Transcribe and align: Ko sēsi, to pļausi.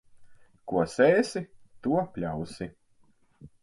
Ko 0.71 0.85
sēsi, 0.93 1.45
to 1.87 2.03
pļausi. 2.19 2.73